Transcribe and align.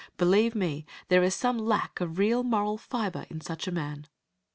Believe 0.17 0.55
me, 0.55 0.83
there 1.09 1.21
is 1.21 1.35
some 1.35 1.59
lack 1.59 2.01
of 2.01 2.17
real 2.17 2.41
moral 2.41 2.79
fibre 2.79 3.27
in 3.29 3.39
such 3.39 3.67
a 3.67 3.71
man. 3.71 4.07